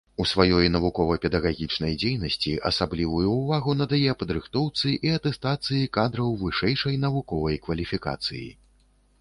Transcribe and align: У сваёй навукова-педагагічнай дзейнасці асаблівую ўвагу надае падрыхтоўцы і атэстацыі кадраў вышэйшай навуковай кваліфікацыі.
У 0.23 0.25
сваёй 0.29 0.69
навукова-педагагічнай 0.75 1.91
дзейнасці 2.03 2.53
асаблівую 2.69 3.27
ўвагу 3.41 3.77
надае 3.83 4.15
падрыхтоўцы 4.23 4.95
і 5.09 5.13
атэстацыі 5.19 5.91
кадраў 5.99 6.35
вышэйшай 6.45 6.95
навуковай 7.09 7.61
кваліфікацыі. 7.69 8.45